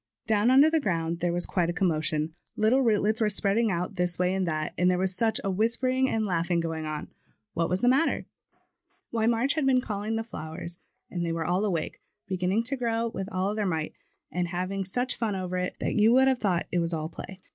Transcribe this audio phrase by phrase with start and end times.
[0.25, 4.17] Down under the ground there was quite a commotion; little rootlets were spreading out this
[4.17, 7.09] way and that, and there was such a whispering and laughing going on!
[7.53, 8.25] What was the matter?
[9.11, 10.79] Why, March had been calling the flowers,
[11.11, 13.93] and they were all awake, beginning to grow with all their might,
[14.31, 15.77] and having such fun over MARCH'S CALL.
[15.77, 17.39] 27 it that you would have thought it was all play.